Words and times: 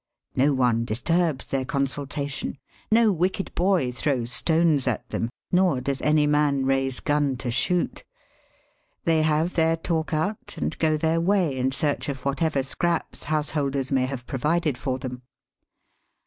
No 0.35 0.55
one 0.55 0.83
disturbs 0.83 1.45
their 1.45 1.63
consultation. 1.63 2.57
No 2.91 3.11
wicked 3.11 3.53
boy 3.53 3.91
throws 3.91 4.31
stones 4.31 4.87
at 4.87 5.07
them, 5.09 5.29
nor 5.51 5.79
does 5.79 6.01
any 6.01 6.25
man 6.25 6.65
raise 6.65 6.99
gun 6.99 7.37
to 7.37 7.51
shoot. 7.51 8.03
They 9.03 9.21
have 9.21 9.53
their 9.53 9.77
talk 9.77 10.11
out 10.11 10.57
and 10.57 10.75
go 10.79 10.97
their 10.97 11.21
way 11.21 11.55
in 11.55 11.71
search 11.71 12.09
of 12.09 12.25
whatever 12.25 12.63
scraps 12.63 13.25
house 13.25 13.51
holders 13.51 13.91
may 13.91 14.07
have 14.07 14.25
provided 14.25 14.75
for 14.75 14.97
them. 14.97 15.21